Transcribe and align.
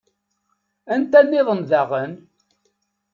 Anta 0.93 1.19
nniḍen 1.25 1.61
daɣen? 1.69 2.11